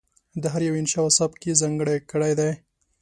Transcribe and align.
د 0.41 0.43
هر 0.53 0.61
یوه 0.67 0.77
انشأ 0.81 0.99
او 1.03 1.09
سبک 1.19 1.39
یې 1.47 1.59
ځانګړی 1.61 1.97
کړی 2.11 2.31
دی. 2.39 2.51